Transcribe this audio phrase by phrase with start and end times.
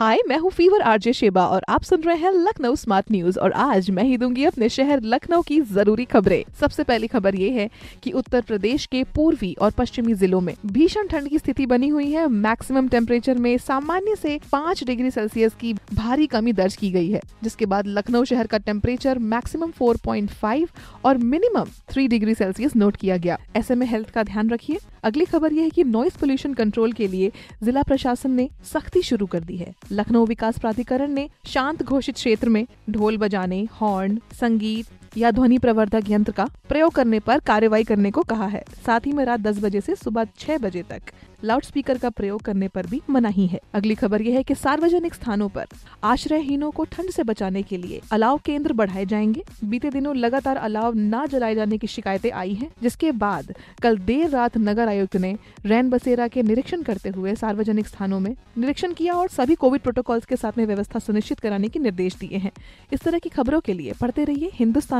[0.00, 3.52] हाय मैं हूँ fever RJ Sheba और आप सुन रहे हैं लखनऊ स्मार्ट न्यूज़ और
[3.52, 7.68] आज मैं ही दूँगी अपने शहर लखनऊ की ज़रूरी खबरें। सबसे पहली खबर ये है
[8.02, 12.10] कि उत्तर प्रदेश के पूर्वी और पश्चिमी जिलों में भीषण ठंड की स्थिति बनी हुई
[12.12, 17.10] है। मैक्सिमम टेम्परेचर में सामान्य से पाँच डिग्री सेल्सियस की भारी कमी दर्ज की गई
[17.10, 20.68] है, जिसके बाद लखनऊ शहर का टेम्परेचर मैक्सिमम 4.5
[21.04, 25.24] और minimum three degree Celsius note किया गया। ऐसे में हेल्थ का ध्यान रखिए। अगली
[25.24, 27.32] खबर यह है कि नॉइस पोल्यूशन कंट्रोल के लिए
[27.62, 32.48] जिला प्रशासन ने सख्ती शुरू कर दी है। लखनऊ विकास प्राधिकरण ने शांत घोषित क्षेत्र
[32.48, 38.10] में ढोल बजाने हॉर्न संगीत या ध्वनि प्रवर्धक यंत्र का प्रयोग करने पर कार्रवाई करने
[38.10, 41.02] को कहा है। साथ ही में रात 10 बजे से सुबह छह बजे तक
[41.44, 45.14] लाउड स्पीकर का प्रयोग करने पर भी मनाही है। अगली खबर यह है कि सार्वजनिक
[45.14, 45.66] स्थानों पर
[46.04, 50.92] आश्रयहीनों को ठंड से बचाने के लिए अलाव केंद्र बढ़ाए जाएँगे। बीते दिनों लगातार अलाव
[50.96, 55.36] न जलाए जाने की शिकायतें आई हैं, जिसके बाद कल देर रात नगर आयुक्त ने
[55.66, 60.24] रैन बसेरा के निरीक्षण करते हुए सार्वजनिक स्थानों में निरीक्षण किया और सभी कोविड प्रोटोकॉल्स
[60.24, 62.52] के साथ में व्यवस्था सुनिश्चित कराने के निर्देश दिए हैं।
[62.92, 64.99] इस तरह की खबरों के लिए पढ़ते रहिए हिंदुस्तान